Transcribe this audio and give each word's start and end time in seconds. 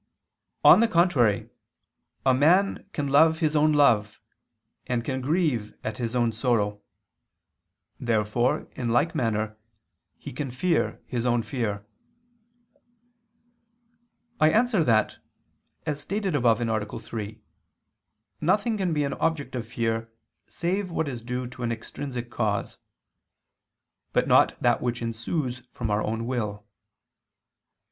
On 0.63 0.79
the 0.79 0.87
contrary, 0.87 1.51
A 2.25 2.33
man 2.33 2.89
can 2.91 3.07
love 3.09 3.37
his 3.37 3.55
own 3.55 3.71
love, 3.71 4.19
and 4.87 5.05
can 5.05 5.21
grieve 5.21 5.75
at 5.83 5.99
his 5.99 6.15
own 6.15 6.31
sorrow. 6.31 6.81
Therefore, 7.99 8.67
in 8.75 8.89
like 8.89 9.13
manner, 9.13 9.57
he 10.17 10.33
can 10.33 10.49
fear 10.49 10.99
his 11.05 11.23
own 11.27 11.43
fear. 11.43 11.85
I 14.39 14.49
answer 14.49 14.83
that, 14.85 15.17
As 15.85 16.01
stated 16.01 16.33
above 16.33 16.59
(A. 16.61 16.99
3), 16.99 17.39
nothing 18.41 18.77
can 18.79 18.93
be 18.93 19.03
an 19.03 19.13
object 19.13 19.53
of 19.53 19.67
fear, 19.67 20.11
save 20.47 20.89
what 20.89 21.07
is 21.07 21.21
due 21.21 21.45
to 21.45 21.61
an 21.61 21.71
extrinsic 21.71 22.31
cause; 22.31 22.79
but 24.13 24.27
not 24.27 24.59
that 24.59 24.81
which 24.81 25.03
ensues 25.03 25.59
from 25.71 25.91
our 25.91 26.01
own 26.01 26.25
will. 26.25 26.65